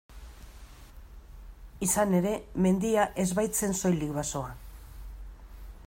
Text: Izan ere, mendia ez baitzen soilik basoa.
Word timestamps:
Izan 1.87 2.15
ere, 2.21 2.31
mendia 2.67 3.05
ez 3.25 3.27
baitzen 3.41 3.79
soilik 3.83 4.19
basoa. 4.19 4.51